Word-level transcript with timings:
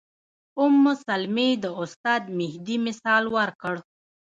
ام 0.61 0.77
سلمې 1.05 1.49
د 1.63 1.65
استاد 1.81 2.23
مهدي 2.39 2.77
مثال 2.87 3.23
ورکړ. 3.37 3.75